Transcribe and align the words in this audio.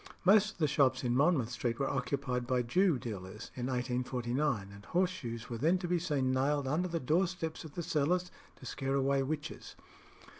Most 0.25 0.53
of 0.53 0.57
the 0.57 0.67
shops 0.67 1.03
in 1.03 1.15
Monmouth 1.15 1.51
Street 1.51 1.77
were 1.77 1.87
occupied 1.87 2.47
by 2.47 2.63
Jew 2.63 2.97
dealers 2.97 3.51
in 3.53 3.67
1849, 3.67 4.69
and 4.73 4.83
horse 4.85 5.11
shoes 5.11 5.47
were 5.47 5.59
then 5.59 5.77
to 5.77 5.87
be 5.87 5.99
seen 5.99 6.31
nailed 6.31 6.67
under 6.67 6.87
the 6.87 6.99
door 6.99 7.27
steps 7.27 7.63
of 7.63 7.75
the 7.75 7.83
cellars 7.83 8.31
to 8.55 8.65
scare 8.65 8.95
away 8.95 9.21
witches. 9.21 9.75